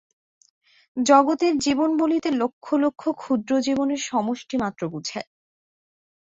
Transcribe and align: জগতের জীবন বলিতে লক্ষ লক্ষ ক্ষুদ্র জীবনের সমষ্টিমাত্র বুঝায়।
জগতের 0.97 1.53
জীবন 1.57 1.89
বলিতে 1.97 2.29
লক্ষ 2.33 2.65
লক্ষ 2.75 3.01
ক্ষুদ্র 3.19 3.51
জীবনের 3.59 4.01
সমষ্টিমাত্র 4.01 4.81
বুঝায়। 4.89 5.27